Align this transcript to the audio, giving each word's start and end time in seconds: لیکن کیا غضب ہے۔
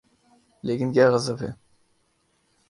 لیکن 0.63 0.93
کیا 0.93 1.09
غضب 1.09 1.41
ہے۔ 1.41 1.51